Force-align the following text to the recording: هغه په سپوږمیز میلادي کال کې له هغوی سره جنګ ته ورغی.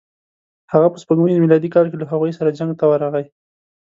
هغه 0.71 0.87
په 0.93 0.97
سپوږمیز 1.03 1.37
میلادي 1.43 1.69
کال 1.75 1.85
کې 1.89 1.97
له 1.99 2.05
هغوی 2.11 2.31
سره 2.37 2.55
جنګ 2.57 2.71
ته 2.79 2.85
ورغی. 2.91 3.25